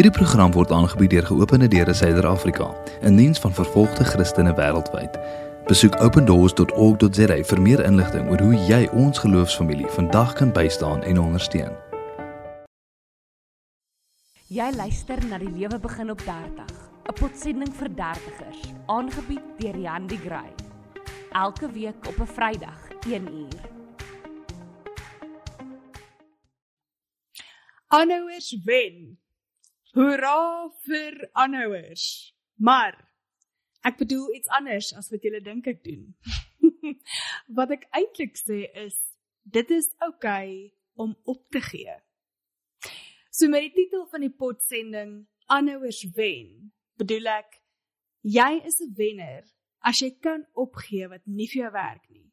[0.00, 2.66] Hierdie program word aangebied deur Geopende Deure Suider-Afrika,
[3.04, 5.18] 'n diens van vervolgde Christene wêreldwyd.
[5.68, 11.76] Besoek opendoors.org.za vir meer inligting oor hoe jy ons geloofsfamilie vandag kan bystaan en ondersteun.
[14.48, 16.72] Jy luister na die lewe begin op 30,
[17.04, 20.52] 'n potsending vir dertigers, aangebied deur Jan de Grey.
[21.32, 23.60] Elke week op 'n Vrydag, 1uur.
[27.86, 29.18] Aanhouers wen.
[29.94, 32.34] Hoera vir aanhouers.
[32.56, 32.94] Maar
[33.82, 36.04] ek bedoel iets anders as wat julle dink ek doen.
[37.58, 38.98] wat ek eintlik sê is
[39.42, 40.52] dit is oukei okay
[41.00, 41.96] om op te gee.
[43.30, 45.14] So met die titel van die potsending
[45.50, 47.56] Aanhouers wen, bedoel ek
[48.22, 49.42] jy is 'n wenner
[49.82, 52.28] as jy kan opgee wat nie vir jou werk nie,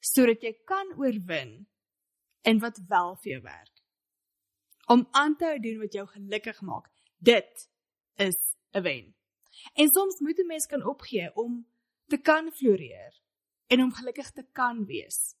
[0.00, 1.66] sodat jy kan oorwin
[2.42, 3.74] en wat wel vir jou werk.
[4.88, 6.95] Om aan te hou doen wat jou gelukkig maak,
[7.26, 7.68] dit
[8.14, 8.38] is
[8.72, 9.14] 'n wen.
[9.74, 11.66] En soms moet 'n mens kan opgee om
[12.06, 13.12] te kan floreer
[13.66, 15.34] en om gelukkig te kan wees.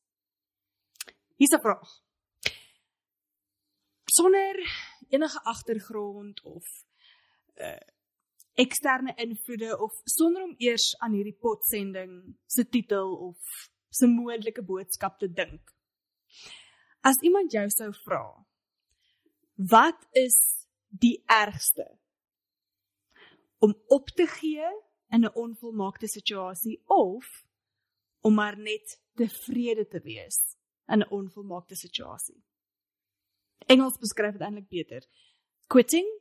[1.36, 1.90] Hier's 'n vraag.
[4.04, 4.54] Sonder
[5.08, 6.64] enige agtergrond of
[7.54, 7.94] uh
[8.56, 13.36] eksterne invloede of sonder om eers aan hierdie potsending se titel of
[13.88, 15.74] se moontlike boodskap te dink.
[17.00, 18.46] As iemand jou sou vra,
[19.54, 20.65] wat is
[21.00, 21.86] die ergste?
[23.58, 24.68] Om op te gee
[25.08, 27.46] in 'n onvolmaakte situasie of
[28.20, 32.44] om maar net tevrede te wees in 'n onvolmaakte situasie.
[33.66, 35.06] Engels beskryf dit eintlik beter.
[35.66, 36.20] Quitting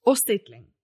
[0.00, 0.74] of settling.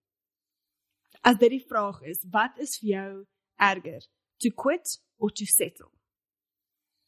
[1.20, 4.06] As dit die vraag is, wat is vir jou erger?
[4.36, 5.90] To quit or to settle?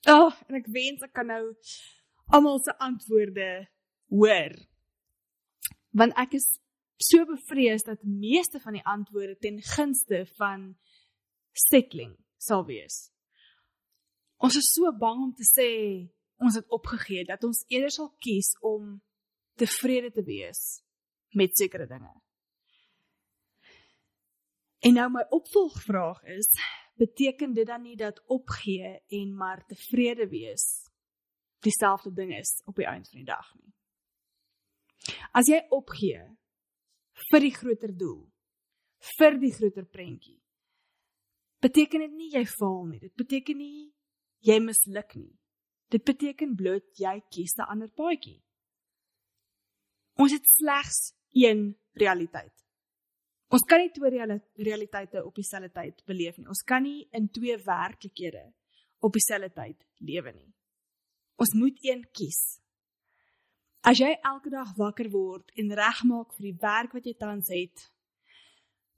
[0.08, 1.54] Oh, en ek wens ek kan nou
[2.34, 3.68] almal se antwoorde
[4.08, 4.54] hoor.
[5.96, 6.50] Want ek is
[7.00, 10.74] so bevrees dat meeste van die antwoorde ten gunste van
[11.56, 13.06] settling sal wees.
[14.36, 15.70] Ons is so bang om te sê
[16.36, 18.98] ons het opgegee dat ons eerder sal kies om
[19.56, 20.82] tevrede te wees
[21.36, 22.12] met sekere dinge.
[24.84, 26.50] En nou my opvolgvraag is,
[27.00, 30.84] beteken dit dan nie dat opgee en maar tevrede wees
[31.64, 33.75] dieselfde ding is op die einde van die dag nie?
[35.32, 36.22] As jy opgee
[37.30, 38.24] vir die groter doel,
[39.18, 40.38] vir die groter prentjie,
[41.62, 43.00] beteken dit nie jy faal nie.
[43.00, 43.92] Dit beteken nie
[44.46, 45.32] jy misluk nie.
[45.90, 48.42] Dit beteken bloot jy kies 'n ander paadjie.
[50.18, 52.54] Ons het slegs een realiteit.
[53.52, 54.10] Ons kan nie twee
[54.66, 56.48] realiteite op dieselfde tyd beleef nie.
[56.48, 58.52] Ons kan nie in twee werklikhede
[58.98, 60.52] op dieselfde tyd lewe nie.
[61.38, 62.40] Ons moet een kies.
[63.86, 67.84] As jy elke dag wakker word en regmaak vir die werk wat jy tans het,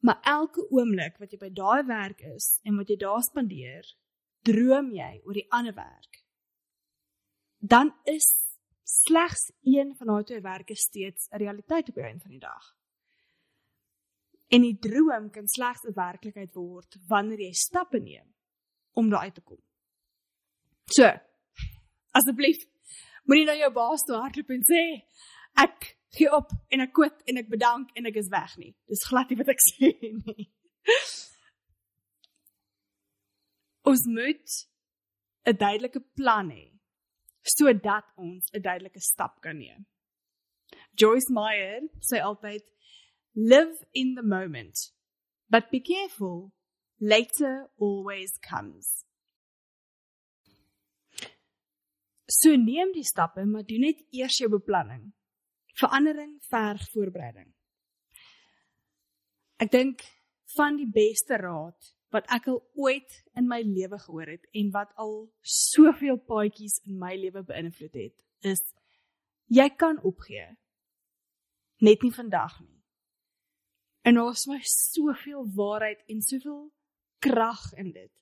[0.01, 3.91] maar elke oomblik wat jy by daai werk is en wat jy daar spandeer,
[4.49, 6.23] droom jy oor die ander werk.
[7.61, 8.31] Dan is
[8.89, 12.73] slegs een van daai twee werke steeds 'n realiteit op die einde van die dag.
[14.49, 18.33] En die droom kan slegs 'n werklikheid word wanneer jy stappe neem
[18.95, 19.61] om daar uit te kom.
[20.87, 21.05] So,
[22.13, 22.65] asseblief
[23.29, 24.83] Moenie na jou baas toe hardloop en sê
[25.61, 28.73] ek gee op en ek kwit en ek bedank en ek is weg nie.
[28.89, 30.49] Dis glad nie wat ek sê nie.
[33.89, 34.57] Ons moet
[35.49, 36.67] 'n duidelike plan hê
[37.57, 39.85] sodat ons 'n duidelike stap kan neem.
[41.01, 42.65] Joyce Meyer sê altyd
[43.35, 44.77] live in the moment
[45.51, 46.53] but be careful
[47.01, 49.08] later always comes.
[52.29, 55.07] So neem die stappe, maar doen net eers jou beplanning.
[55.81, 57.49] Verandering verg voorbereiding.
[59.59, 60.05] Ek dink
[60.57, 64.93] van die beste raad wat ek al ooit in my lewe gehoor het en wat
[65.01, 68.63] al soveel paadjies in my lewe beïnvloed het, is
[69.53, 70.47] jy kan opgee.
[71.85, 72.79] Net nie vandag nie.
[74.05, 76.63] En daar is my soveel waarheid en soveel
[77.25, 78.13] krag in dit.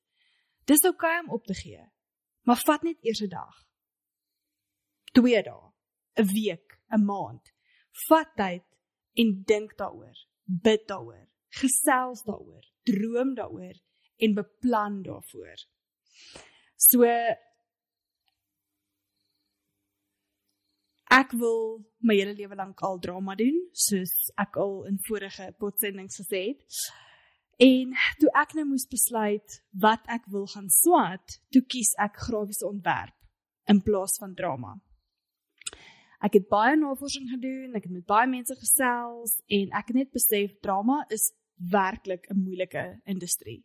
[0.66, 1.82] Dis oukei okay om op te gee,
[2.42, 3.65] maar vat net eers 'n dag.
[5.16, 5.72] 2 dae,
[6.20, 7.52] 'n week, 'n maand.
[8.08, 8.64] Vat tyd
[9.14, 10.18] en dink daaroor.
[10.44, 11.26] Bid daaroor.
[11.48, 12.64] Gesels daaroor.
[12.84, 13.76] Droom daaroor
[14.16, 15.58] en beplan daarvoor.
[16.76, 17.04] So
[21.16, 21.60] ek wil
[21.98, 26.80] my hele lewe lank al drama doen, soos ek al in vorige potsendings gesê het.
[27.62, 32.66] En toe ek nou moes besluit wat ek wil gaan swat, toe kies ek grafiese
[32.68, 33.16] ontwerp
[33.72, 34.74] in plaas van drama.
[36.24, 40.12] Ek het baie navorsing gedoen, ek het met baie mense gesels en ek het net
[40.12, 41.32] besef drama is
[41.72, 43.64] werklik 'n moeilike industrie.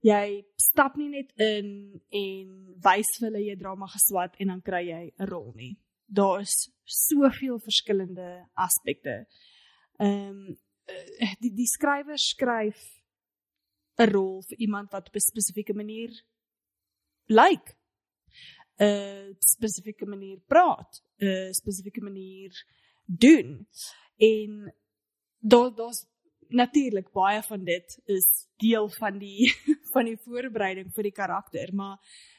[0.00, 4.82] Jy stap nie net in en wys vir hulle jy drama geswat en dan kry
[4.86, 5.76] jy 'n rol nie.
[6.06, 9.26] Daar is soveel verskillende aspekte.
[9.98, 10.56] Ehm um,
[11.42, 12.78] die die skrywer skryf
[13.98, 16.10] 'n rol vir iemand wat op 'n spesifieke manier
[17.26, 17.77] lyk.
[18.78, 22.52] 'n spesifieke manier praat, 'n spesifieke manier
[23.04, 23.66] doen.
[24.16, 24.74] En
[25.38, 26.06] daar daar's
[26.48, 29.54] natuurlik baie van dit is deel van die
[29.92, 31.98] van die voorbereiding vir die karakter, maar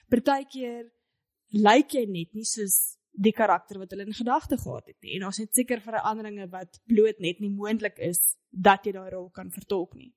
[0.09, 0.89] partykeer
[1.49, 5.17] lyk jy net nie soos die karakter wat hulle in gedagte gehad het nie.
[5.17, 8.19] En ons het seker veranderinge wat bloot net nie moontlik is
[8.49, 10.13] dat jy daai rol kan vertolk nie.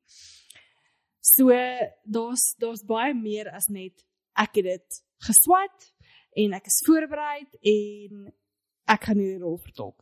[1.23, 1.51] So
[2.05, 4.05] daar's daar's baie meer as net
[4.39, 5.93] ek het dit geswat
[6.37, 8.33] en ek is voorberei en
[8.93, 10.01] ek gaan hierdie rol vertolk.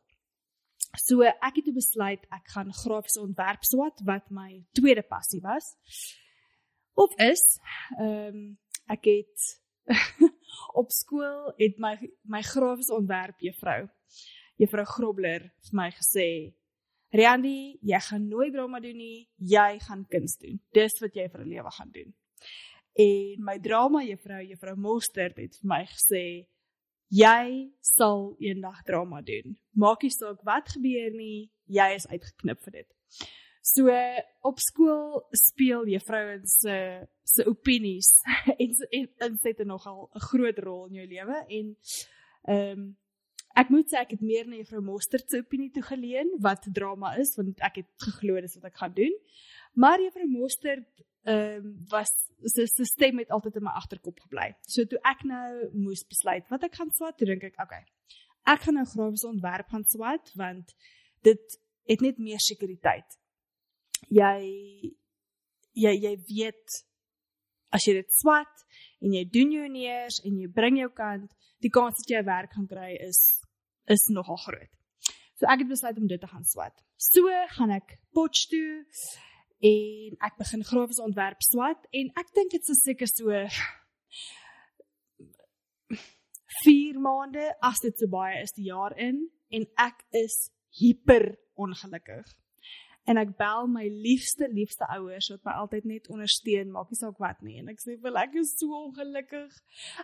[0.99, 5.77] So ek het besluit ek gaan grafiese ontwerp swat wat my tweede passie was.
[6.95, 7.45] Of is
[7.99, 8.59] ehm um,
[8.91, 9.51] ek het
[10.81, 11.95] op skool het my
[12.27, 13.85] my grafiese ontwerp juffrou
[14.61, 16.31] juffrou Grobler vir my gesê
[17.11, 20.61] Riandi, jy gaan nooit drama doen nie, jy gaan kuns doen.
[20.71, 22.13] Dis wat jy vir 'n lewe gaan doen.
[22.99, 26.25] En my drama juffrou, juffrou Mostert het vir my gesê,
[27.11, 27.45] jy
[27.81, 29.57] sal eendag drama doen.
[29.75, 32.91] Maak nie saak wat gebeur nie, jy is uitgeknip vir dit.
[33.63, 33.93] So
[34.49, 36.77] op skool speel juffrouens se
[37.31, 38.09] se opinies
[38.63, 41.77] en en, het nogal 'n groot rol in jou lewe en
[42.49, 42.97] ehm um,
[43.59, 47.17] Ek moet sê ek het meer na juffrou Mostert se opinie toe geleen wat drama
[47.19, 49.17] is want ek het geglo dis wat ek gaan doen.
[49.75, 50.87] Maar juffrou Mostert
[51.29, 52.11] ehm um, was
[52.49, 54.55] sy sy stem het altyd in my agterkop gebly.
[54.65, 57.85] So toe ek nou moes besluit wat ek gaan swat, dink ek, okay.
[58.49, 60.73] Ek gaan nou grafiese ontwerp gaan swat want
[61.29, 61.59] dit
[61.91, 63.19] het net meer sekuriteit.
[64.09, 64.41] Jy
[65.77, 66.81] jy jy weet
[67.71, 68.65] as jy dit swat
[69.05, 71.29] en jy doen jou neers en jy bring jou kant,
[71.61, 73.21] die kans dat jy werk gaan kry is
[73.91, 74.73] is nogal groot.
[75.37, 76.77] So ek het besluit om dit te gaan swat.
[76.97, 78.85] So gaan ek Potch toe
[79.61, 83.29] en ek begin grafiese ontwerp swat en ek dink dit is seker so
[86.65, 90.37] 4 maande as dit so baie is die jaar in en ek is
[90.81, 92.25] hiper ongelukkig
[93.11, 97.19] en ek bel my liefste liefste ouers wat my altyd net ondersteun maak nie saak
[97.23, 97.57] wat nie.
[97.59, 99.57] En ek sê vir ek is so ongelukkig.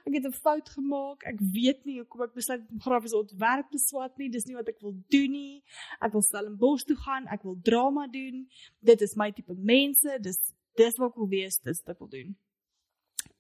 [0.02, 1.22] Ek het 'n fout gemaak.
[1.32, 4.30] Ek weet nie hoekom ek besluit om grafiese ontwerp te swat nie.
[4.30, 5.62] Dis nie wat ek wil doen nie.
[6.00, 7.26] Ek wil Stellenbosch toe gaan.
[7.26, 8.48] Ek wil drama doen.
[8.80, 10.18] Dit is my tipe mense.
[10.20, 10.40] Dis
[10.74, 11.58] dis wat ek wil wees.
[11.58, 12.36] Dis wat ek wil doen.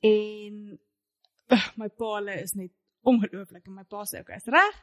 [0.00, 0.78] En
[1.50, 2.72] uh, my pa is net
[3.02, 4.76] ongelooflik en my pa sê okay is reg.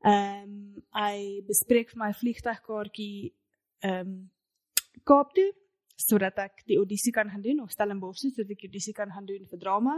[0.00, 3.34] Ehm um, hy bespreek vir my vliegtuigkaartjie
[3.82, 4.20] ehm um,
[5.06, 5.48] Kaap toe
[6.00, 9.26] sodat ek die audisie kan gaan doen of Stellenbosch sodat ek die audisie kan gaan
[9.28, 9.96] doen vir drama.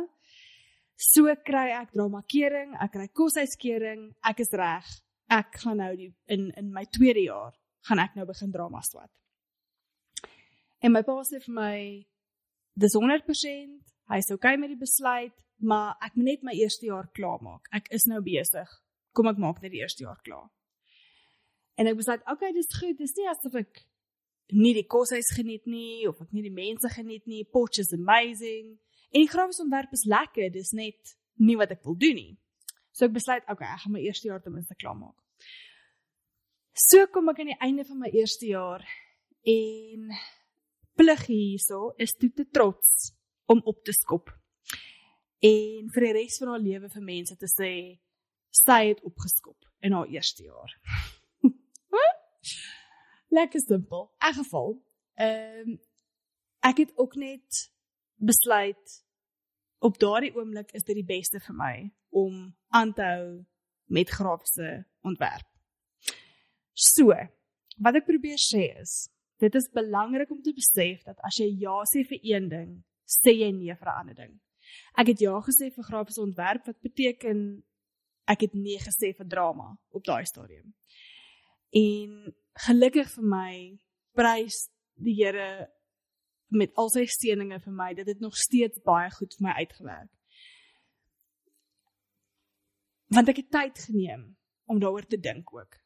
[0.96, 4.86] So kry ek drama kering, ek kry koshuiskering, ek is reg.
[5.32, 7.54] Ek gaan nou die in in my tweede jaar
[7.88, 9.10] gaan ek nou begin drama swat.
[10.82, 11.76] En my pa sê vir my
[12.82, 13.78] dis 100%,
[14.12, 17.68] hy's okay met die besluit, maar ek moet net my eerste jaar klaar maak.
[17.72, 18.70] Ek is nou besig.
[19.14, 20.48] Kom ek maak net die eerste jaar klaar.
[21.80, 22.98] En ek besluit, okay, dis goed.
[22.98, 23.82] Dis nie asof ek
[24.52, 27.44] nie die koshuis geniet nie of ek nie die mense geniet nie.
[27.44, 28.74] Potch is amazing.
[29.12, 30.50] En die grafiese ontwerp is lekker.
[30.52, 32.32] Dis net nie wat ek wil doen nie.
[32.92, 35.16] So ek besluit, okay, ek gaan my eerste jaar ten minste klaar maak.
[36.76, 38.84] So kom ek aan die einde van my eerste jaar
[39.48, 40.12] en
[40.96, 43.12] plig hierso is toe te trots
[43.52, 44.30] om op te skop.
[45.42, 47.72] En vir die res van haar lewe vir mense te sê
[48.52, 50.76] sy het opgeskop in haar eerste jaar.
[53.32, 54.10] Lekker simpel.
[54.28, 54.74] In geval,
[55.14, 55.80] ehm um,
[56.62, 57.72] ek het ook net
[58.14, 59.04] besluit
[59.78, 61.76] op daardie oomblik is dit die beste vir my
[62.08, 63.30] om aan te hou
[63.84, 65.48] met grafiese ontwerp.
[66.72, 67.16] So,
[67.82, 69.08] wat ek probeer sê is,
[69.42, 72.70] dit is belangrik om te besef dat as jy ja sê vir een ding,
[73.08, 74.40] sê jy nee vir 'n ander ding.
[74.96, 77.62] Ek het ja gesê vir grafiese ontwerp wat beteken
[78.28, 80.74] ek het nee gesê vir drama op daai stadium.
[81.72, 82.34] En
[82.66, 83.52] gelukkig vir my
[84.12, 84.66] prys
[85.00, 85.68] die Here
[86.52, 90.10] met al sy seënings vir my dat dit nog steeds baie goed vir my uitgewerk.
[93.12, 94.26] Want ek het tyd geneem
[94.68, 95.80] om daaroor te dink ook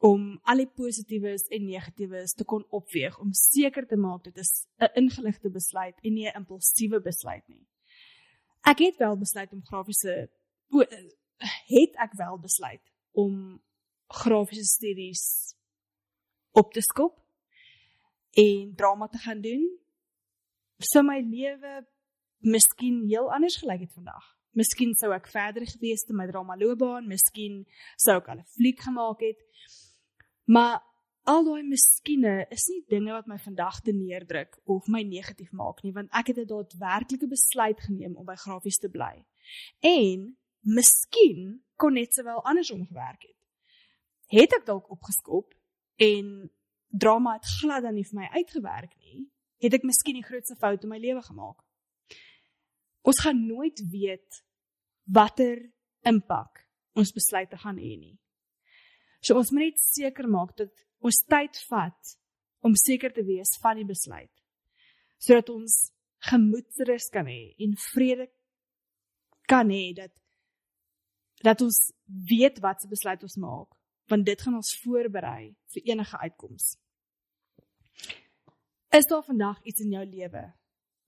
[0.00, 4.66] om al die positiefes en negatieves te kon opweeg om seker te maak dit is
[4.80, 7.66] 'n ingeligte besluit en nie 'n impulsiewe besluit nie.
[8.64, 10.30] Ek het wel besluit om grafiese
[11.76, 13.62] het ek wel besluit om
[14.10, 15.24] grafiese studies
[16.50, 17.16] op te skop
[18.30, 19.64] en drama te gaan doen,
[20.78, 21.80] sou my lewe
[22.40, 24.26] miskien heel anders gelyk het vandag.
[24.56, 27.62] Miskien sou ek verder gewees het in my drama loopbaan, miskien
[28.00, 29.38] sou ek al 'n fliek gemaak het.
[30.44, 30.80] Maar
[31.24, 35.82] al daai miskiene is nie dinge wat my vandag te neerdruk of my negatief maak
[35.82, 39.24] nie, want ek het 'n daadwerklike besluit geneem om by grafies te bly.
[39.80, 43.39] En miskien kon net sowel andersom gewerk het.
[44.30, 45.54] Het ek dalk opgeskop
[46.00, 46.50] en
[46.90, 49.26] drama het glad dan nie vir my uitgewerk nie,
[49.60, 51.58] het ek miskien die grootste fout in my lewe gemaak.
[53.06, 54.42] Ons gaan nooit weet
[55.10, 55.58] watter
[56.06, 56.64] impak
[56.98, 58.16] ons besluite gaan hê nie.
[59.20, 60.72] So ons moet net seker maak dat
[61.04, 62.14] ons tyd vat
[62.64, 64.32] om seker te wees van die besluit
[65.20, 65.74] sodat ons
[66.30, 68.26] gemoedsrus kan hê en vrede
[69.48, 70.14] kan hê dat
[71.44, 71.78] dat ons
[72.28, 73.76] weet wat se besluit ons maak
[74.10, 76.72] want dit gaan ons voorberei vir enige uitkoms.
[78.90, 80.42] Is daar vandag iets in jou lewe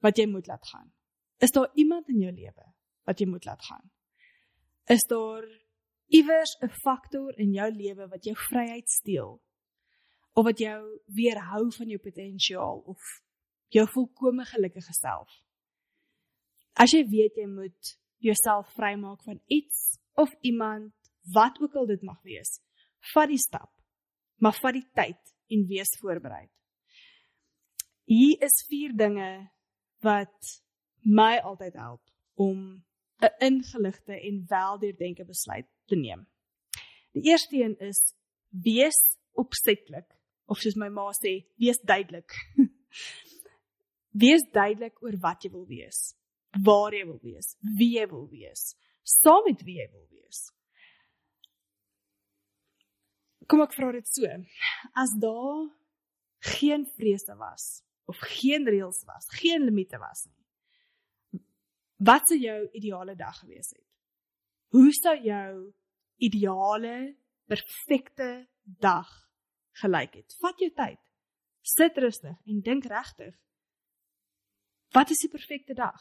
[0.06, 0.92] wat jy moet laat gaan?
[1.42, 2.66] Is daar iemand in jou lewe
[3.08, 3.90] wat jy moet laat gaan?
[4.86, 5.46] Is daar
[6.06, 9.42] iewers 'n faktor in jou lewe wat jou vryheid steel?
[10.32, 13.00] Of wat jou weerhou van jou potensiaal of
[13.68, 15.42] jou volkomme gelukkige self?
[16.72, 20.94] As jy weet jy moet jouself vrymaak van iets of iemand,
[21.32, 22.60] wat ook al dit mag wees,
[23.14, 23.70] vat die stap,
[24.42, 26.46] maar vat die tyd en wees voorberei.
[28.08, 29.28] Hier is vier dinge
[30.02, 30.54] wat
[31.02, 32.02] my altyd help
[32.34, 32.84] om
[33.22, 36.26] 'n ingeligte en weldeurdenke besluit te neem.
[37.12, 38.14] Die eerste een is
[38.48, 40.08] wees opsetlik
[40.44, 42.34] of soos my ma sê, wees duidelik.
[44.22, 46.14] wees duidelik oor wat jy wil wees,
[46.64, 50.50] waar jy wil wees, wie jy wil wees, saam met wie jy wil wees.
[53.52, 54.28] Kom ek vra dit so.
[54.96, 55.66] As daar
[56.56, 61.42] geen vrese was of geen reëls was, geen limite was nie.
[62.00, 63.84] Wat sou jou ideale dag gewees het?
[64.72, 65.50] Hoe sou jou
[66.24, 66.94] ideale
[67.44, 68.30] perfekte
[68.64, 69.10] dag
[69.82, 70.38] gelyk het?
[70.40, 70.98] Vat jou tyd.
[71.60, 73.36] Sit rustig en dink regtig.
[74.96, 76.00] Wat is die perfekte dag?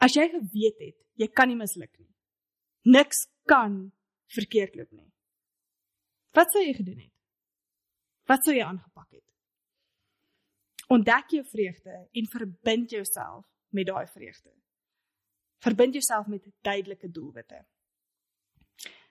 [0.00, 2.10] As jy geweet het, jy kan nie misluk nie.
[2.88, 3.90] Niks kan
[4.32, 5.10] verkeerd loop nie.
[6.36, 7.14] Wat sou jy gedoen het?
[8.28, 9.24] Wat sou jy aangepak het?
[10.88, 14.52] Ontdek jou vreugde en verbind jouself met daai vreugde.
[15.64, 17.66] Verbind jouself met duidelike doelwitte.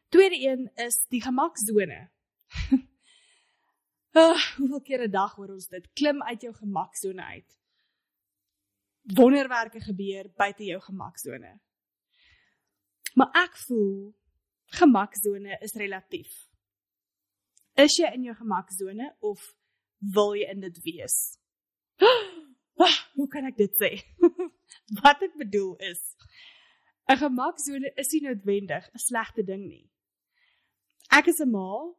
[0.09, 2.09] Tweede een is die gemaksone.
[4.11, 5.93] oh, hoeveel keer 'n dag hoor ons dit?
[5.93, 7.59] Klim uit jou gemaksone uit.
[9.01, 11.59] Wonderwerke gebeur buite jou gemaksone.
[13.13, 14.15] Maar ek voel
[14.65, 16.47] gemaksone is relatief.
[17.77, 19.41] Is jy in jou gemaksone of
[20.15, 21.17] wil jy in dit wees?
[22.77, 23.87] Ah, hoe kan ek dit sê?
[25.01, 26.01] Wat ek bedoel is
[27.09, 29.89] 'n gemaksone is nie noodwendig 'n slegte ding nie.
[31.09, 31.95] Ek is 'n ma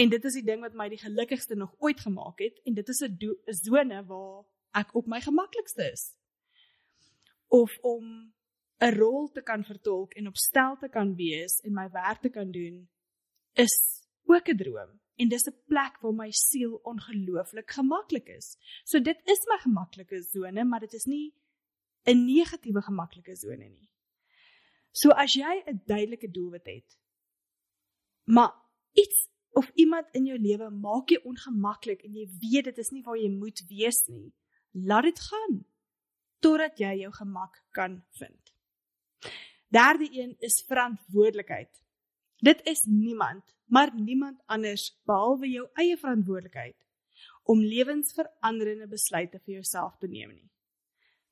[0.00, 2.88] en dit is die ding wat my die gelukkigste nog ooit gemaak het en dit
[2.88, 3.18] is 'n
[3.60, 6.16] sone waar ek op my gemaklikste is.
[7.48, 8.32] Of om
[8.80, 12.30] 'n rol te kan vertolk en op stel te kan wees en my werk te
[12.30, 12.88] kan doen
[13.52, 13.99] is
[14.34, 18.56] ook 'n droom en dis 'n plek waar my siel ongelooflik gemaklik is.
[18.84, 21.34] So dit is my gemaklike sone, maar dit is nie
[22.04, 23.88] 'n negatiewe gemaklike sone nie.
[24.92, 26.98] So as jy 'n duidelike doelwit het,
[28.24, 28.52] maar
[28.92, 33.02] iets of iemand in jou lewe maak jou ongemaklik en jy weet dit is nie
[33.02, 34.32] waar jy moet wees nie,
[34.70, 35.64] laat dit gaan
[36.40, 38.54] totdat jy jou gemak kan vind.
[39.68, 41.82] Derde een is verantwoordelikheid.
[42.36, 46.76] Dit is niemand maar niemand anders behalwe jou eie verantwoordelikheid
[47.50, 50.48] om lewensveranderende besluite vir jouself te neem nie.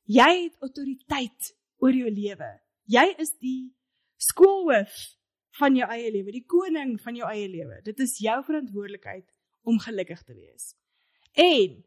[0.09, 1.53] Jy het autoriteit
[1.83, 2.51] oor jou lewe.
[2.89, 3.71] Jy is die
[4.31, 4.95] skoolhoof
[5.59, 7.81] van jou eie lewe, die koning van jou eie lewe.
[7.87, 9.27] Dit is jou verantwoordelikheid
[9.69, 10.73] om gelukkig te wees.
[11.39, 11.83] En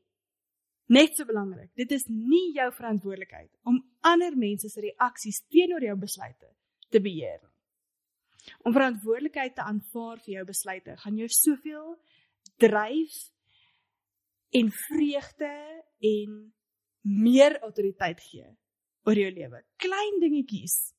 [0.91, 5.96] net so belangrik, dit is nie jou verantwoordelikheid om ander mense se reaksies teenoor jou
[6.00, 6.51] besluite
[6.91, 7.50] te beheer nie.
[8.65, 11.93] Om verantwoordelikheid te aanvaar vir jou besluite gaan jou soveel
[12.62, 13.19] dryf
[14.51, 15.51] en vreugde
[16.00, 16.39] en
[17.01, 18.48] meer autoriteit gee
[19.07, 19.62] oor jou lewe.
[19.81, 20.93] Klein dingetjies.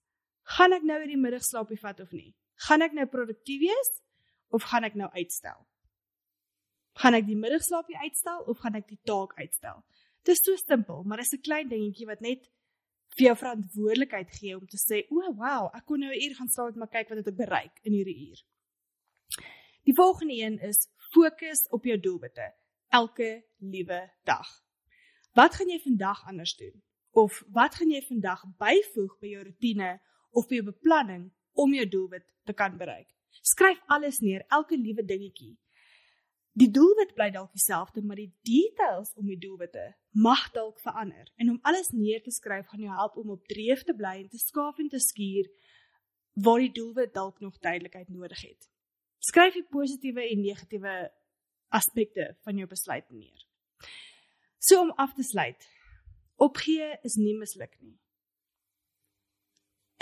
[0.57, 2.33] Gaan ek nou in die middagslaapie vat of nie?
[2.67, 3.93] Gaan ek nou produktief wees
[4.51, 5.61] of gaan ek nou uitstel?
[7.01, 9.85] Gaan ek die middagslaapie uitstel of gaan ek die taak uitstel?
[10.23, 12.51] Dit is so simpel, maar dit is 'n klein dingetjie wat net
[13.17, 16.35] vir jou verantwoordelikheid gee om te sê, "O, oh, wow, ek kon nou 'n uur
[16.35, 18.45] gaan staan en maar kyk wat het ek bereik in hierdie uur."
[19.85, 22.55] Die volgende een is fokus op jou doelwitte
[22.89, 24.49] elke liewe dag.
[25.33, 26.83] Wat gaan jy vandag anders doen?
[27.11, 30.01] Of wat gaan jy vandag byvoeg by jou rotine
[30.31, 33.09] of by jou beplanning om jou doelwit te kan bereik?
[33.41, 35.57] Skryf alles neer, elke liewe dingetjie.
[36.53, 41.31] Die doelwit bly dalk dieselfde, maar die details om die doelwitte mag dalk verander.
[41.41, 44.29] En om alles neer te skryf gaan jou help om op dreef te bly en
[44.29, 45.49] te skaaf en te skuur
[46.33, 48.69] waar die doelwit dalk nog duidelikheid nodig het.
[49.19, 50.95] Skryf die positiewe en negatiewe
[51.73, 53.49] aspekte van jou besluit neer.
[54.59, 55.69] So om af te sluit.
[56.37, 57.97] Opgee is nie misluk nie.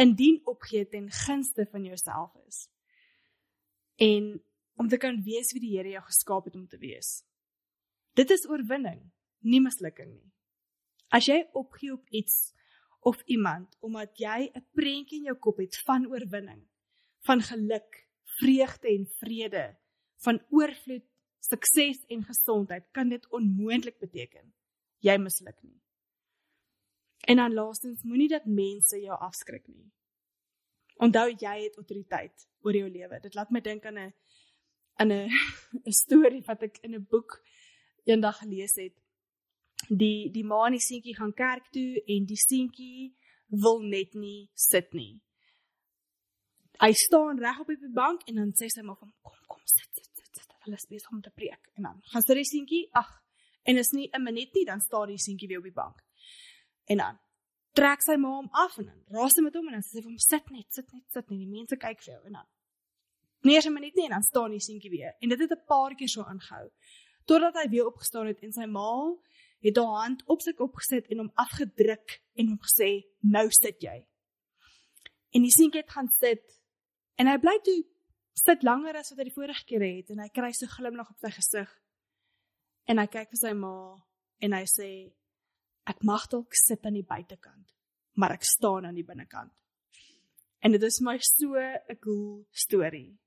[0.00, 2.66] Indien opgee ten gunste van jouself is
[4.00, 4.32] en
[4.80, 7.20] om te kan wees wie die Here jou geskaap het om te wees.
[8.16, 9.02] Dit is oorwinning,
[9.44, 10.30] nie mislukking nie.
[11.12, 12.54] As jy opgee op iets
[13.04, 16.62] of iemand omdat jy 'n prentjie in jou kop het van oorwinning,
[17.26, 18.08] van geluk,
[18.40, 19.76] vreugde en vrede,
[20.24, 21.06] van oorvloed,
[21.40, 24.52] sukses en gesondheid, kan dit onmoontlik beteken
[25.00, 25.80] jy misluk nie.
[27.28, 29.90] En dan laastens, moenie dat mense jou afskrik nie.
[30.96, 33.20] Onthou jy het autoriteit oor jou lewe.
[33.20, 34.12] Dit laat my dink aan 'n
[35.00, 35.28] aan 'n
[35.88, 37.30] 'n storie wat ek in 'n boek
[38.04, 38.96] eendag gelees het.
[39.88, 43.16] Die die ma en die seentjie gaan kerk toe en die seentjie
[43.64, 45.20] wil net nie sit nie.
[46.80, 49.88] Hy staan reg op die bank en dan sê sy maar van kom kom sit
[49.94, 50.54] sit sit sit.
[50.64, 51.70] Hulle is besig om te preek.
[51.74, 53.10] En dan gaan sy die seentjie ag
[53.62, 55.98] en is nie 'n minuut nie dan staan die seentjie weer op die bank.
[56.84, 57.18] En dan
[57.72, 60.02] trek sy ma hom af en dan raas sy met hom en dan sê sy
[60.02, 61.38] vir hom sit net sit net sit net.
[61.38, 62.46] Die mense kyk vir jou en dan
[63.42, 65.66] nie eens 'n minuut nie en dan staan die seentjie weer en dit het 'n
[65.66, 66.70] paar keer so aangehou
[67.24, 69.16] totdat hy weer opgestaan het en sy ma
[69.60, 73.82] het haar hand op sy kop gesit en hom afgedruk en hom gesê nou sit
[73.82, 74.06] jy
[75.34, 76.60] en die seentjie het gaan sit
[77.20, 77.80] En hy bly toe
[78.40, 81.20] sit langer as wat hy die vorige keer het en hy kry so glimlag op
[81.20, 81.72] sy gesig.
[82.88, 83.72] En hy kyk vir sy ma
[84.40, 84.88] en hy sê
[85.90, 87.66] ek mag dalk sit aan die buitekant,
[88.16, 89.52] maar ek staan aan die binnekant.
[90.64, 93.18] En dit is my so 'n cool storie.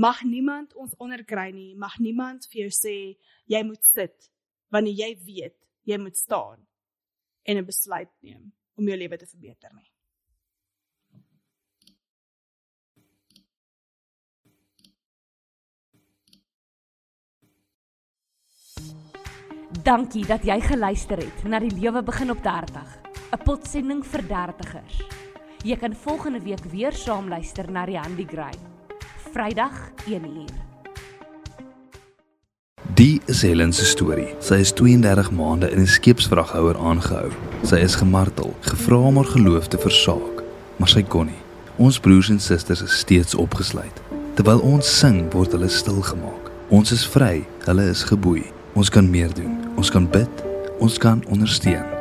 [0.00, 2.96] Mag niemand ons onderkry nie, mag niemand vir jou sê
[3.52, 4.30] jy moet sit
[4.72, 6.62] wanneer jy weet jy moet staan
[7.44, 9.90] en 'n besluit neem om jou lewe te verbeter nie.
[19.84, 22.88] Dankie dat jy geluister het na die lewe begin op 30,
[23.32, 25.02] 'n potsending vir dertigers.
[25.64, 28.79] Jy kan volgende week weer saam luister na die Handy Gray.
[29.32, 29.70] Vrydag
[30.06, 30.50] 1uur.
[32.94, 34.34] Die is Helen se storie.
[34.38, 37.30] Sy is 32 maande in 'n skeepsvraghouer aangehou.
[37.62, 40.42] Sy is gemartel, gevra om haar geloof te versaak,
[40.76, 41.42] maar sy kon nie.
[41.76, 44.02] Ons broers en susters is steeds opgesluit.
[44.34, 46.50] Terwyl ons sing, word hulle stil gemaak.
[46.68, 48.52] Ons is vry, hulle is geboei.
[48.72, 49.58] Ons kan meer doen.
[49.76, 50.44] Ons kan bid.
[50.78, 51.99] Ons kan ondersteun.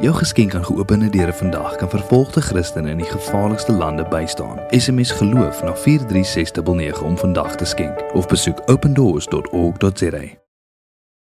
[0.00, 4.60] Jou geskenk aan geopende deure vandag kan vervolgde Christene in die gevaarlikste lande bystaan.
[4.70, 10.43] SMS geloof na 43699 om vandag te skenk of besoek opendoors.org.za.